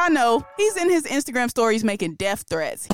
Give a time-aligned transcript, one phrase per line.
[0.00, 2.86] I know, he's in his Instagram stories making death threats.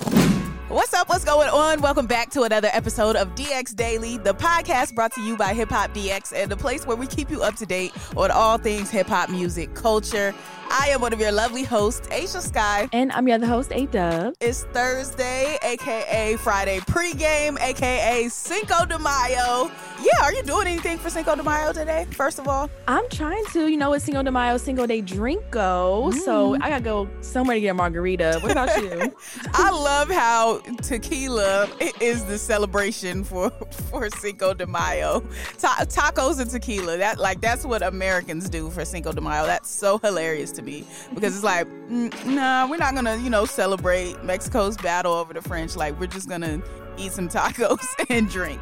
[0.69, 1.11] What's up?
[1.11, 1.83] What's going on?
[1.83, 5.69] Welcome back to another episode of DX Daily, the podcast brought to you by Hip
[5.69, 8.88] Hop DX and the place where we keep you up to date on all things
[8.91, 10.34] hip hop music, culture.
[10.77, 12.88] I am one of your lovely hosts, Ashia Skye.
[12.92, 14.34] And I'm your other host, A Dub.
[14.41, 19.70] It's Thursday, aka Friday pregame, aka Cinco de Mayo.
[20.02, 22.69] Yeah, are you doing anything for Cinco de Mayo today, first of all?
[22.88, 23.69] I'm trying to.
[23.69, 26.12] You know, it's Cinco de Mayo, Cinco de Drinko.
[26.12, 26.14] Mm.
[26.14, 28.41] So I gotta go somewhere to get a margarita.
[28.41, 29.14] What about you?
[29.55, 31.69] I love how tequila
[32.00, 35.20] is the celebration for for Cinco de Mayo.
[35.58, 36.98] Ta- tacos and tequila.
[36.98, 39.47] That like that's what Americans do for Cinco de Mayo.
[39.47, 40.84] That's so hilarious to me
[41.15, 45.43] because it's like, mm, nah, we're not gonna, you know, celebrate Mexico's battle over the
[45.43, 45.77] French.
[45.77, 46.62] Like, we're just gonna
[46.98, 48.61] eat some tacos and drink.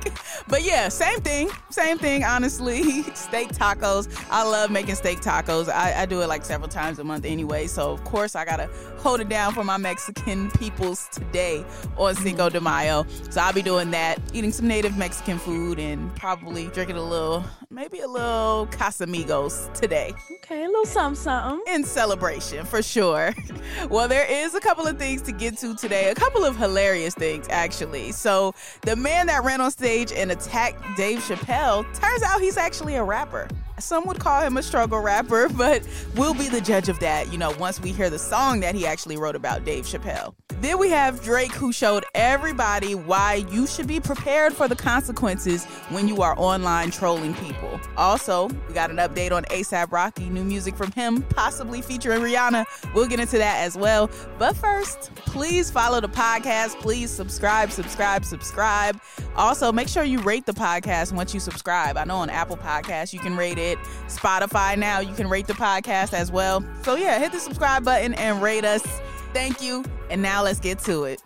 [0.49, 1.51] But yeah, same thing.
[1.71, 3.03] Same thing, honestly.
[3.15, 4.09] steak tacos.
[4.31, 5.69] I love making steak tacos.
[5.69, 7.67] I, I, do it like several times a month anyway.
[7.67, 11.65] So, of course, I got to hold it down for my Mexican peoples today
[11.97, 13.07] on Cinco de Mayo.
[13.31, 17.45] So, I'll be doing that, eating some native Mexican food and probably drinking a little,
[17.71, 20.13] maybe a little Casamigos today.
[20.37, 21.75] Okay, a little something, something.
[21.75, 23.35] In celebration, for sure.
[23.89, 27.15] well, there is a couple of things to get to today, a couple of hilarious
[27.15, 28.13] things, actually.
[28.23, 32.95] So the man that ran on stage and attacked Dave Chappelle turns out he's actually
[32.95, 33.49] a rapper.
[33.81, 35.83] Some would call him a struggle rapper, but
[36.15, 38.87] we'll be the judge of that, you know, once we hear the song that he
[38.87, 40.35] actually wrote about Dave Chappelle.
[40.63, 45.65] Then we have Drake, who showed everybody why you should be prepared for the consequences
[45.89, 47.81] when you are online trolling people.
[47.97, 52.65] Also, we got an update on ASAP Rocky, new music from him, possibly featuring Rihanna.
[52.95, 54.09] We'll get into that as well.
[54.39, 56.81] But first, please follow the podcast.
[56.81, 59.01] Please subscribe, subscribe, subscribe.
[59.35, 61.97] Also, make sure you rate the podcast once you subscribe.
[61.97, 63.79] I know on Apple Podcasts you can rate it.
[64.07, 66.65] Spotify now you can rate the podcast as well.
[66.85, 68.87] So yeah, hit the subscribe button and rate us.
[69.33, 69.85] Thank you.
[70.11, 71.23] And now let's get to it.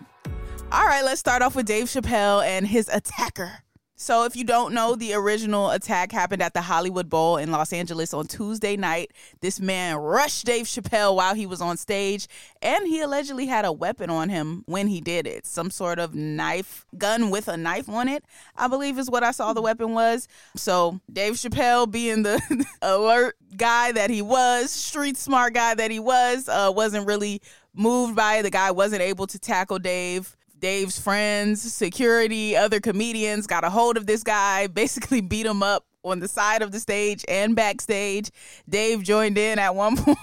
[0.73, 3.63] All right, let's start off with Dave Chappelle and his attacker.
[3.99, 7.73] So, if you don't know, the original attack happened at the Hollywood Bowl in Los
[7.73, 9.13] Angeles on Tuesday night.
[9.41, 12.29] This man rushed Dave Chappelle while he was on stage,
[12.61, 15.47] and he allegedly had a weapon on him when he did it.
[15.47, 18.23] Some sort of knife, gun with a knife on it,
[18.55, 20.29] I believe is what I saw the weapon was.
[20.57, 26.01] So, Dave Chappelle, being the alert guy that he was, street smart guy that he
[26.01, 27.41] was, uh, wasn't really
[27.77, 28.43] moved by it.
[28.43, 30.37] The guy wasn't able to tackle Dave.
[30.59, 35.85] Dave's friends, security, other comedians got a hold of this guy, basically beat him up
[36.03, 38.31] on the side of the stage and backstage.
[38.69, 40.19] Dave joined in at one point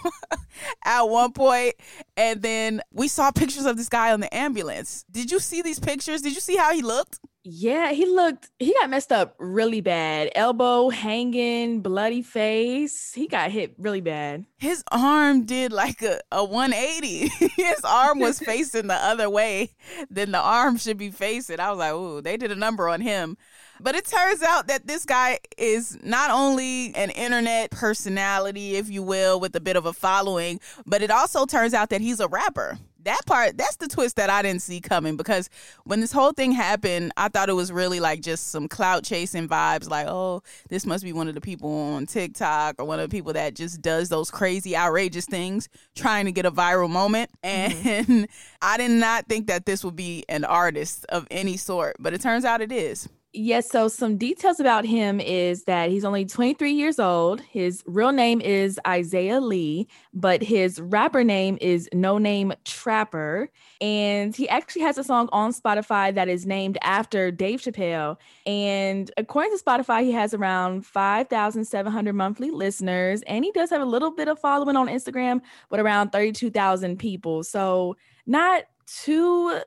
[0.85, 1.75] at one point
[2.15, 5.05] and then we saw pictures of this guy on the ambulance.
[5.11, 6.21] Did you see these pictures?
[6.21, 7.19] Did you see how he looked?
[7.45, 10.31] Yeah, he looked, he got messed up really bad.
[10.33, 13.13] Elbow hanging, bloody face.
[13.13, 14.45] He got hit really bad.
[14.57, 17.27] His arm did like a, a 180.
[17.55, 19.71] His arm was facing the other way
[20.09, 21.59] than the arm should be facing.
[21.59, 23.37] I was like, ooh, they did a number on him.
[23.81, 29.03] But it turns out that this guy is not only an internet personality, if you
[29.03, 32.27] will, with a bit of a following, but it also turns out that he's a
[32.29, 35.49] rapper that part that's the twist that i didn't see coming because
[35.83, 39.47] when this whole thing happened i thought it was really like just some clout chasing
[39.47, 43.09] vibes like oh this must be one of the people on tiktok or one of
[43.09, 47.29] the people that just does those crazy outrageous things trying to get a viral moment
[47.43, 47.87] mm-hmm.
[47.87, 48.23] and mm-hmm.
[48.61, 52.21] i did not think that this would be an artist of any sort but it
[52.21, 56.71] turns out it is Yes, so some details about him is that he's only 23
[56.71, 57.41] years old.
[57.41, 63.49] His real name is Isaiah Lee, but his rapper name is No Name Trapper.
[63.81, 68.17] And he actually has a song on Spotify that is named after Dave Chappelle.
[68.45, 73.23] And according to Spotify, he has around 5,700 monthly listeners.
[73.23, 77.43] And he does have a little bit of following on Instagram, but around 32,000 people.
[77.43, 77.97] So
[78.27, 79.59] not too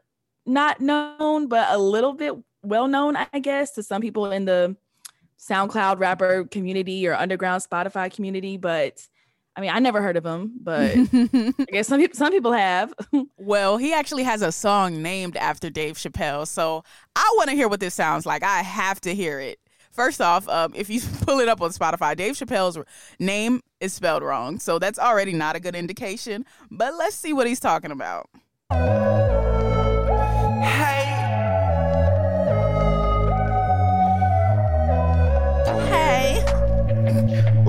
[0.47, 2.35] not known, but a little bit
[2.67, 4.77] well known, I guess, to some people in the
[5.39, 9.07] SoundCloud rapper community or underground Spotify community, but
[9.55, 12.93] I mean, I never heard of him, but I guess some people some people have.
[13.39, 16.85] well, he actually has a song named after Dave Chappelle, so
[17.15, 18.43] I want to hear what this sounds like.
[18.43, 19.59] I have to hear it.
[19.93, 22.79] First off, um, if you pull it up on Spotify, Dave Chappelle's
[23.19, 24.59] name is spelled wrong.
[24.59, 26.45] So that's already not a good indication.
[26.71, 28.29] But let's see what he's talking about.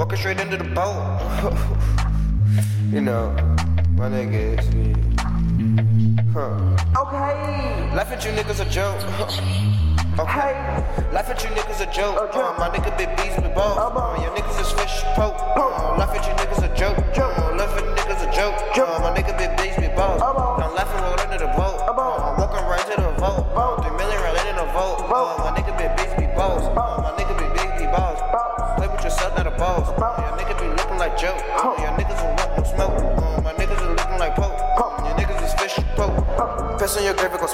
[0.07, 1.19] Walking straight into the boat.
[2.93, 3.35] you know,
[3.97, 4.95] my nigga is me.
[6.31, 6.55] Huh.
[6.95, 7.93] Okay.
[7.93, 8.95] Life at you niggas a joke.
[10.17, 10.55] okay.
[11.11, 12.33] Life at you niggas a joke.
[12.33, 13.77] Uh, my nigga big beats with balls.
[13.77, 15.35] Uh, your niggas is fish poke.
[15.57, 17.26] Uh, life at you niggas a joke.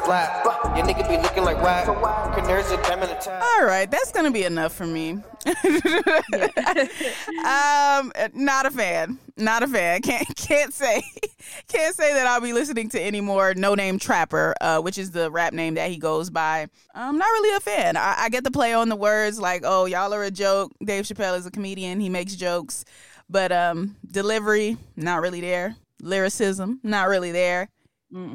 [0.09, 0.77] On your grave, it go splat.
[0.77, 1.85] Your nigga be looking like whack.
[2.35, 3.41] Canaries a diamond attack.
[3.41, 5.11] All right, that's gonna be enough for me.
[7.43, 9.19] um, not a fan.
[9.37, 10.01] Not a fan.
[10.01, 11.03] Can't can't say
[11.67, 15.11] can't say that I'll be listening to any more No Name Trapper, uh, which is
[15.11, 16.67] the rap name that he goes by.
[16.93, 17.97] I'm not really a fan.
[17.97, 21.05] I, I get the play on the words like, "Oh, y'all are a joke." Dave
[21.05, 21.99] Chappelle is a comedian.
[21.99, 22.85] He makes jokes,
[23.29, 25.75] but um, delivery not really there.
[26.01, 27.69] Lyricism not really there.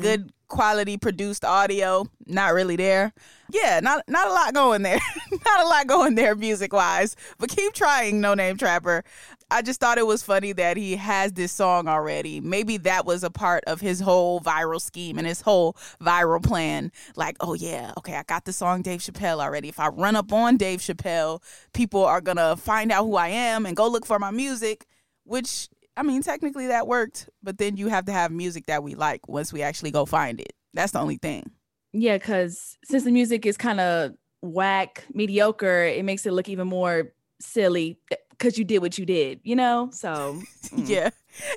[0.00, 3.12] Good quality produced audio not really there.
[3.50, 5.00] Yeah, not not a lot going there.
[5.46, 7.16] not a lot going there music wise.
[7.38, 9.04] But keep trying, No Name Trapper.
[9.50, 12.38] I just thought it was funny that he has this song already.
[12.40, 16.92] Maybe that was a part of his whole viral scheme and his whole viral plan.
[17.16, 19.70] Like, oh yeah, okay, I got the song Dave Chappelle already.
[19.70, 21.42] If I run up on Dave Chappelle,
[21.72, 24.86] people are gonna find out who I am and go look for my music,
[25.24, 28.94] which I mean, technically that worked, but then you have to have music that we
[28.94, 30.52] like once we actually go find it.
[30.72, 31.50] That's the only thing.
[31.92, 36.68] Yeah, because since the music is kind of whack, mediocre, it makes it look even
[36.68, 37.98] more silly
[38.30, 39.90] because you did what you did, you know?
[39.92, 40.88] So, mm.
[40.88, 41.10] Yeah.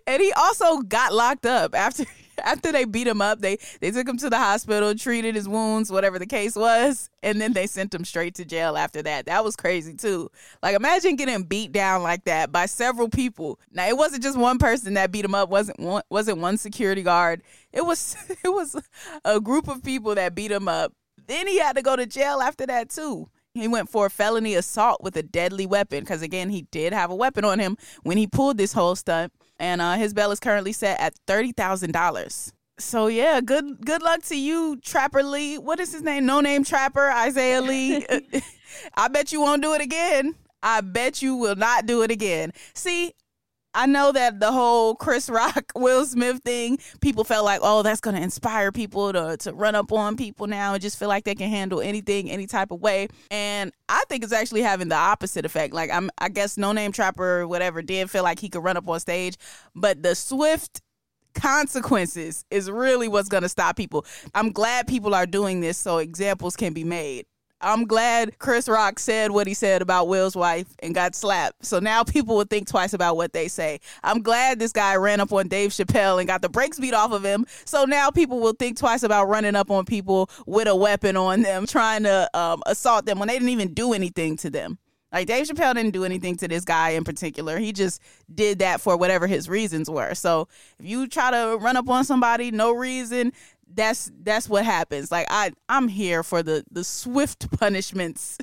[0.08, 2.06] And he also got locked up after
[2.46, 3.42] after they beat him up.
[3.42, 7.40] They they took him to the hospital, treated his wounds, whatever the case was, and
[7.40, 9.26] then they sent him straight to jail after that.
[9.26, 10.30] That was crazy too.
[10.62, 13.60] Like imagine getting beat down like that by several people.
[13.72, 15.50] Now it wasn't just one person that beat him up.
[15.50, 17.42] wasn't one, wasn't one security guard.
[17.72, 18.76] It was it was
[19.26, 20.94] a group of people that beat him up.
[21.28, 23.30] Then he had to go to jail after that too.
[23.54, 27.16] He went for felony assault with a deadly weapon because, again, he did have a
[27.16, 29.34] weapon on him when he pulled this whole stunt.
[29.62, 32.52] And uh, his bail is currently set at thirty thousand dollars.
[32.80, 35.60] So yeah, good good luck to you, Trapper Lee.
[35.60, 36.26] What is his name?
[36.26, 38.04] No name Trapper Isaiah Lee.
[38.96, 40.34] I bet you won't do it again.
[40.64, 42.54] I bet you will not do it again.
[42.74, 43.14] See,
[43.74, 48.02] I know that the whole Chris Rock, Will Smith thing, people felt like, oh, that's
[48.02, 51.24] going to inspire people to, to run up on people now and just feel like
[51.24, 53.08] they can handle anything, any type of way.
[53.30, 55.74] And I think it's actually having the opposite effect.
[55.74, 58.88] Like, I'm, I guess No Name Trapper, whatever, did feel like he could run up
[58.88, 59.38] on stage,
[59.74, 60.82] but the swift
[61.34, 64.06] consequences is really what's going to stop people.
[64.36, 67.26] I'm glad people are doing this so examples can be made.
[67.62, 71.66] I'm glad Chris Rock said what he said about Will's wife and got slapped.
[71.66, 73.80] So now people will think twice about what they say.
[74.04, 77.12] I'm glad this guy ran up on Dave Chappelle and got the brakes beat off
[77.12, 77.46] of him.
[77.66, 81.44] So now people will think twice about running up on people with a weapon on
[81.44, 84.80] them, trying to um, assault them when they didn't even do anything to them.
[85.12, 87.58] Like Dave Chappelle didn't do anything to this guy in particular.
[87.58, 88.02] He just
[88.34, 90.14] did that for whatever his reasons were.
[90.16, 90.48] So
[90.80, 93.34] if you try to run up on somebody, no reason,
[93.74, 95.12] that's that's what happens.
[95.12, 98.38] Like I I'm here for the the swift punishments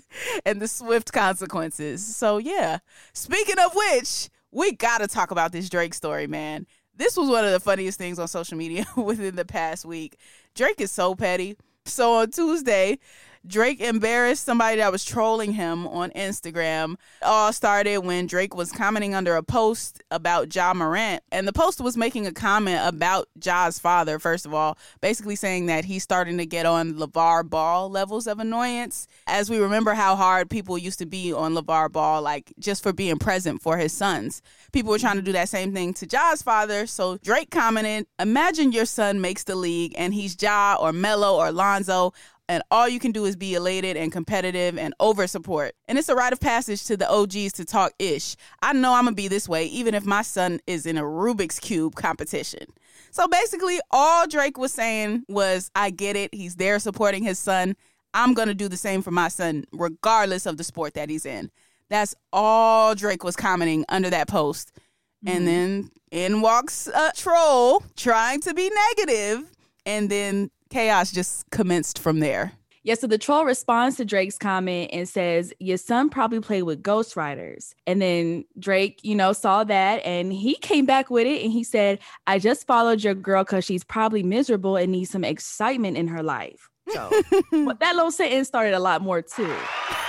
[0.45, 2.05] and the swift consequences.
[2.17, 2.79] So yeah.
[3.13, 6.67] Speaking of which, we got to talk about this Drake story, man.
[6.95, 10.17] This was one of the funniest things on social media within the past week.
[10.55, 11.57] Drake is so petty.
[11.85, 12.99] So on Tuesday,
[13.47, 16.95] Drake embarrassed somebody that was trolling him on Instagram.
[16.95, 21.23] It all started when Drake was commenting under a post about Ja Morant.
[21.31, 25.67] And the post was making a comment about Ja's father, first of all, basically saying
[25.67, 29.07] that he's starting to get on LaVar Ball levels of annoyance.
[29.27, 32.93] As we remember how hard people used to be on LaVar Ball, like just for
[32.93, 34.43] being present for his sons.
[34.73, 36.87] People were trying to do that same thing to Ja's father.
[36.87, 41.53] So Drake commented, Imagine your son makes the league and he's Ja or Melo or
[41.53, 42.13] Lonzo
[42.49, 45.75] and all you can do is be elated and competitive and over support.
[45.87, 48.37] And it's a rite of passage to the OGs to talk ish.
[48.63, 51.61] I know I'm gonna be this way even if my son is in a Rubik's
[51.61, 52.67] Cube competition.
[53.11, 56.35] So basically, all Drake was saying was, I get it.
[56.35, 57.77] He's there supporting his son.
[58.15, 61.51] I'm gonna do the same for my son, regardless of the sport that he's in.
[61.91, 64.73] That's all Drake was commenting under that post.
[65.25, 65.37] Mm-hmm.
[65.37, 69.51] And then in walks a troll trying to be negative,
[69.85, 72.53] and then chaos just commenced from there.
[72.85, 76.83] Yeah, so the troll responds to Drake's comment and says, Your son probably played with
[76.83, 77.75] ghostwriters.
[77.87, 81.65] And then Drake, you know, saw that and he came back with it and he
[81.65, 86.09] said, I just followed your girl because she's probably miserable and needs some excitement in
[86.09, 86.71] her life.
[86.91, 87.11] So
[87.53, 89.55] but that little sentence started a lot more too.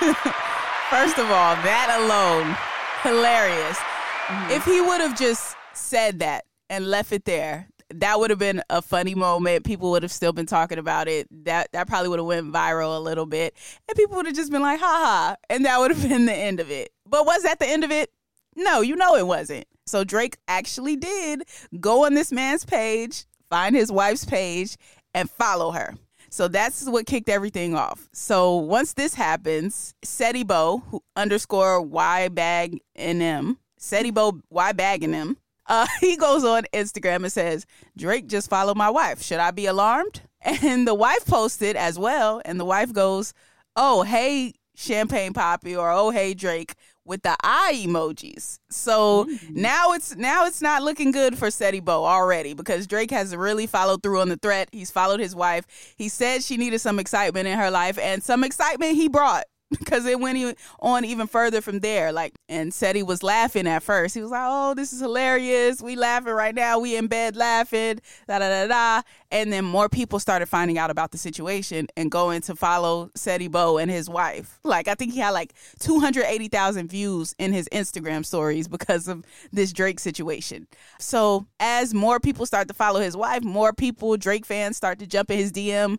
[0.88, 2.56] First of all, that alone,
[3.02, 3.76] hilarious.
[3.76, 4.50] Mm-hmm.
[4.52, 8.62] If he would have just said that and left it there, that would have been
[8.70, 9.64] a funny moment.
[9.64, 11.26] People would have still been talking about it.
[11.44, 13.54] That that probably would have went viral a little bit,
[13.88, 16.34] and people would have just been like, "Ha ha," and that would have been the
[16.34, 16.92] end of it.
[17.06, 18.10] But was that the end of it?
[18.56, 19.66] No, you know it wasn't.
[19.86, 21.44] So Drake actually did
[21.80, 24.76] go on this man's page, find his wife's page,
[25.14, 25.94] and follow her.
[26.30, 28.08] So that's what kicked everything off.
[28.12, 35.12] So once this happens, Seti Bo, underscore Y bag and M, Seti Bo Y bagging
[35.12, 35.38] him,
[35.70, 37.64] uh, he goes on Instagram and says,
[37.96, 39.22] Drake just followed my wife.
[39.22, 40.22] Should I be alarmed?
[40.42, 42.40] And the wife posted as well.
[42.46, 43.34] And the wife goes,
[43.76, 46.74] Oh, hey, Champagne Papi, or Oh, hey, Drake,
[47.04, 48.58] with the eye emojis.
[48.70, 49.50] So mm.
[49.50, 53.66] now it's now it's not looking good for Seti Bo already because Drake has really
[53.66, 54.70] followed through on the threat.
[54.72, 55.66] He's followed his wife.
[55.96, 59.44] He said she needed some excitement in her life, and some excitement he brought
[59.78, 62.12] because it went on even further from there.
[62.12, 64.14] Like, and said he was laughing at first.
[64.14, 65.80] He was like, "Oh, this is hilarious.
[65.80, 66.78] We laughing right now.
[66.80, 69.02] We in bed laughing." Da da da da.
[69.30, 73.46] And then more people started finding out about the situation and going to follow Seti
[73.46, 74.58] Bo and his wife.
[74.64, 78.66] Like, I think he had like two hundred eighty thousand views in his Instagram stories
[78.66, 80.66] because of this Drake situation.
[80.98, 85.06] So as more people start to follow his wife, more people Drake fans start to
[85.06, 85.96] jump in his DM.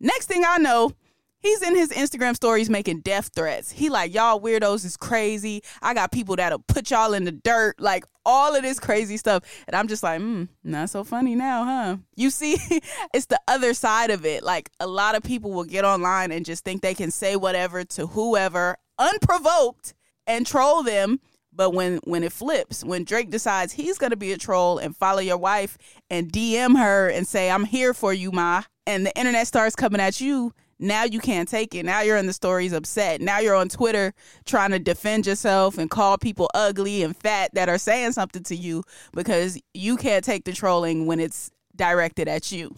[0.00, 0.90] Next thing I know,
[1.42, 3.72] He's in his Instagram stories making death threats.
[3.72, 5.62] He like, y'all weirdos is crazy.
[5.82, 9.42] I got people that'll put y'all in the dirt, like all of this crazy stuff.
[9.66, 11.96] And I'm just like, hmm, not so funny now, huh?
[12.14, 12.58] You see,
[13.14, 14.44] it's the other side of it.
[14.44, 17.82] Like a lot of people will get online and just think they can say whatever
[17.84, 19.94] to whoever unprovoked
[20.28, 21.20] and troll them.
[21.52, 25.18] But when when it flips, when Drake decides he's gonna be a troll and follow
[25.18, 25.76] your wife
[26.08, 30.00] and DM her and say, I'm here for you, Ma, and the internet starts coming
[30.00, 31.84] at you, now you can't take it.
[31.84, 33.20] Now you're in the stories upset.
[33.20, 34.12] Now you're on Twitter
[34.44, 38.56] trying to defend yourself and call people ugly and fat that are saying something to
[38.56, 42.76] you because you can't take the trolling when it's directed at you.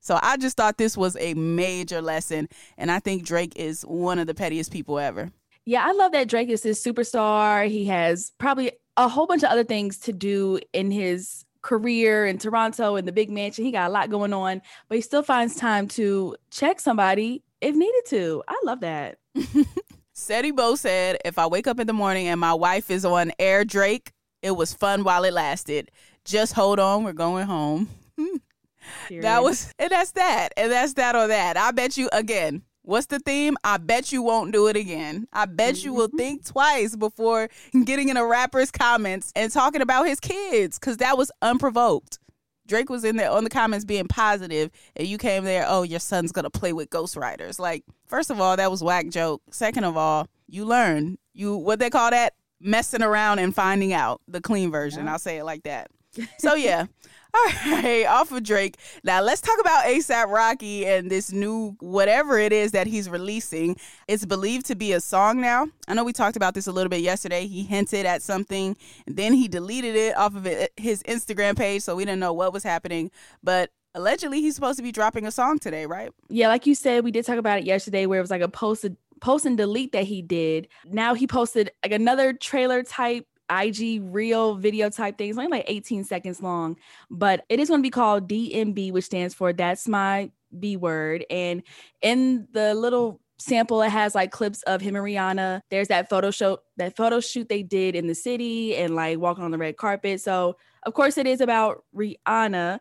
[0.00, 2.48] So I just thought this was a major lesson.
[2.76, 5.30] And I think Drake is one of the pettiest people ever.
[5.64, 7.68] Yeah, I love that Drake is this superstar.
[7.68, 12.38] He has probably a whole bunch of other things to do in his career in
[12.38, 13.64] Toronto and the big mansion.
[13.64, 17.74] He got a lot going on, but he still finds time to check somebody if
[17.74, 18.42] needed to.
[18.46, 19.18] I love that.
[20.12, 23.32] Seti Bo said, if I wake up in the morning and my wife is on
[23.38, 25.90] air Drake, it was fun while it lasted.
[26.24, 27.88] Just hold on, we're going home.
[29.22, 30.50] that was and that's that.
[30.56, 31.56] And that's that or that.
[31.56, 33.56] I bet you again, What's the theme?
[33.62, 35.28] I bet you won't do it again.
[35.32, 36.16] I bet you will mm-hmm.
[36.16, 37.48] think twice before
[37.84, 42.18] getting in a rapper's comments and talking about his kids because that was unprovoked.
[42.66, 46.00] Drake was in there on the comments being positive, and you came there, oh, your
[46.00, 47.58] son's gonna play with ghostwriters.
[47.58, 49.42] Like, first of all, that was whack joke.
[49.50, 51.18] Second of all, you learn.
[51.34, 52.34] You what they call that?
[52.60, 54.20] Messing around and finding out.
[54.28, 55.04] The clean version.
[55.04, 55.12] Yeah.
[55.12, 55.90] I'll say it like that.
[56.38, 56.86] So yeah.
[57.34, 58.76] All right, off of Drake.
[59.04, 63.76] Now let's talk about ASAP Rocky and this new whatever it is that he's releasing.
[64.06, 65.68] It's believed to be a song now.
[65.88, 67.46] I know we talked about this a little bit yesterday.
[67.46, 70.46] He hinted at something, then he deleted it off of
[70.76, 73.10] his Instagram page, so we didn't know what was happening.
[73.42, 76.12] But allegedly, he's supposed to be dropping a song today, right?
[76.28, 78.48] Yeah, like you said, we did talk about it yesterday, where it was like a
[78.48, 78.84] post
[79.22, 80.68] post and delete that he did.
[80.84, 85.30] Now he posted like another trailer type IG real video type thing.
[85.30, 86.76] It's only like 18 seconds long,
[87.10, 91.24] but it is going to be called DMB, which stands for That's My B Word.
[91.30, 91.62] And
[92.00, 95.60] in the little sample, it has like clips of him and Rihanna.
[95.70, 99.44] There's that photo show, that photo shoot they did in the city and like walking
[99.44, 100.20] on the red carpet.
[100.20, 102.78] So, of course, it is about Rihanna.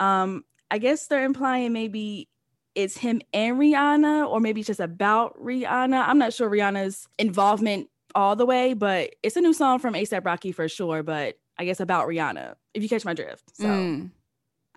[0.00, 2.28] Um, I guess they're implying maybe
[2.74, 6.08] it's him and Rihanna, or maybe it's just about Rihanna.
[6.08, 10.24] I'm not sure Rihanna's involvement all the way, but it's a new song from ASAP
[10.24, 11.02] Rocky for sure.
[11.02, 13.44] But I guess about Rihanna, if you catch my drift.
[13.54, 13.66] So.
[13.66, 14.10] Mm.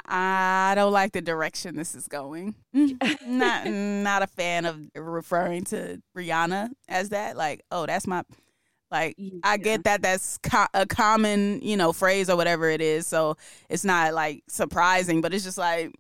[0.10, 2.56] I don't like the direction this is going.
[2.74, 7.36] not not a fan of referring to Rihanna as that.
[7.36, 8.24] Like, oh, that's my
[8.90, 9.40] like yeah.
[9.44, 13.06] I get that that's co- a common, you know, phrase or whatever it is.
[13.06, 13.36] So
[13.70, 15.94] it's not like surprising, but it's just like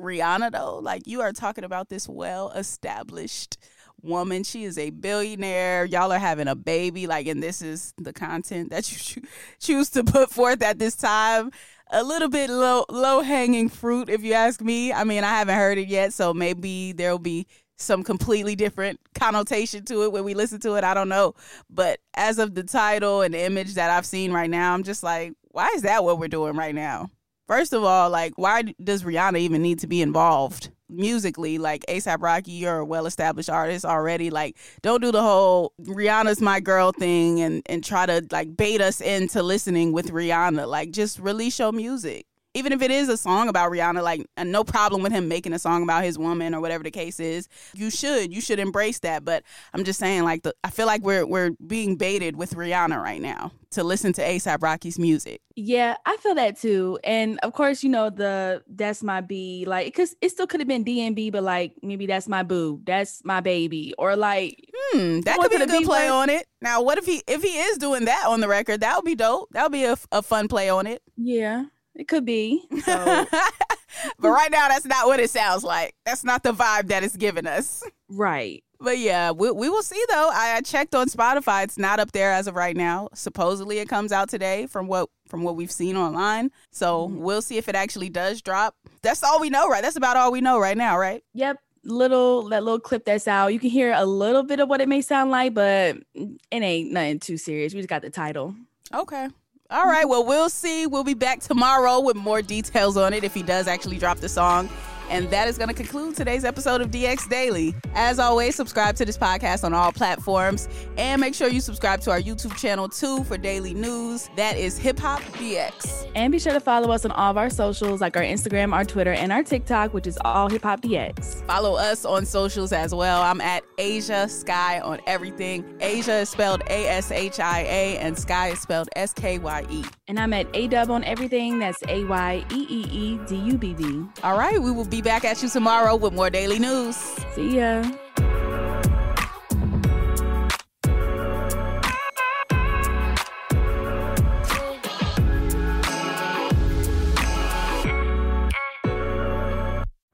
[0.00, 0.78] Rihanna though.
[0.78, 3.58] Like you are talking about this well established
[4.02, 4.44] woman.
[4.44, 5.84] She is a billionaire.
[5.84, 7.06] Y'all are having a baby.
[7.06, 9.22] Like, and this is the content that you
[9.58, 11.50] choose to put forth at this time.
[11.90, 14.92] A little bit low low hanging fruit, if you ask me.
[14.92, 19.84] I mean, I haven't heard it yet, so maybe there'll be some completely different connotation
[19.84, 20.84] to it when we listen to it.
[20.84, 21.34] I don't know.
[21.68, 25.02] But as of the title and the image that I've seen right now, I'm just
[25.02, 27.10] like, why is that what we're doing right now?
[27.46, 31.58] First of all, like, why does Rihanna even need to be involved musically?
[31.58, 34.30] Like, ASAP Rocky, you're a well established artist already.
[34.30, 38.80] Like, don't do the whole Rihanna's my girl thing and, and try to like bait
[38.80, 40.66] us into listening with Rihanna.
[40.66, 44.64] Like, just release your music even if it is a song about Rihanna, like no
[44.64, 47.48] problem with him making a song about his woman or whatever the case is.
[47.74, 49.24] You should, you should embrace that.
[49.24, 49.42] But
[49.72, 53.20] I'm just saying, like, the, I feel like we're we're being baited with Rihanna right
[53.20, 55.40] now to listen to ASAP Rocky's music.
[55.56, 56.98] Yeah, I feel that too.
[57.04, 60.68] And of course, you know the that's my B, like, because it still could have
[60.68, 65.38] been DMB, but like maybe that's my boo, that's my baby, or like, hmm, that
[65.38, 66.46] could be a good play on it.
[66.60, 68.80] Now, what if he if he is doing that on the record?
[68.80, 69.48] That would be dope.
[69.52, 71.02] That would be a, a fun play on it.
[71.16, 71.64] Yeah.
[71.94, 72.62] It could be.
[72.84, 73.26] So.
[74.18, 75.94] but right now, that's not what it sounds like.
[76.06, 77.82] That's not the vibe that it's giving us.
[78.08, 78.64] Right.
[78.82, 80.30] But yeah, we, we will see though.
[80.32, 83.08] I, I checked on Spotify; it's not up there as of right now.
[83.14, 86.50] Supposedly, it comes out today from what from what we've seen online.
[86.72, 87.18] So mm-hmm.
[87.18, 88.74] we'll see if it actually does drop.
[89.02, 89.82] That's all we know, right?
[89.82, 91.22] That's about all we know right now, right?
[91.34, 91.58] Yep.
[91.84, 93.52] Little that little clip that's out.
[93.52, 96.90] You can hear a little bit of what it may sound like, but it ain't
[96.90, 97.74] nothing too serious.
[97.74, 98.56] We just got the title.
[98.92, 99.28] Okay.
[99.72, 100.06] All right.
[100.06, 100.86] Well, we'll see.
[100.86, 104.28] We'll be back tomorrow with more details on it if he does actually drop the
[104.28, 104.68] song.
[105.12, 107.74] And that is going to conclude today's episode of DX Daily.
[107.94, 112.10] As always, subscribe to this podcast on all platforms and make sure you subscribe to
[112.10, 114.30] our YouTube channel too for daily news.
[114.36, 116.10] That is Hip Hop DX.
[116.14, 118.86] And be sure to follow us on all of our socials like our Instagram, our
[118.86, 121.44] Twitter, and our TikTok, which is all Hip Hop DX.
[121.46, 123.20] Follow us on socials as well.
[123.20, 125.76] I'm at Ashia Skye on everything.
[125.82, 129.66] Asia is spelled A S H I A and Sky is spelled S K Y
[129.68, 129.84] E.
[130.08, 131.58] And I'm at A Dub on everything.
[131.58, 134.06] That's A Y E E E D U B B.
[134.22, 134.58] All right.
[134.60, 136.96] We will be back at you tomorrow with more daily news.
[137.34, 137.82] See ya.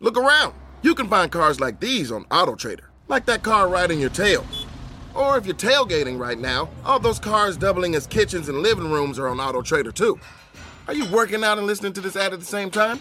[0.01, 0.55] Look around.
[0.81, 4.47] You can find cars like these on AutoTrader, like that car right in your tail.
[5.15, 9.19] Or if you're tailgating right now, all those cars doubling as kitchens and living rooms
[9.19, 10.19] are on AutoTrader too.
[10.87, 13.01] Are you working out and listening to this ad at the same time?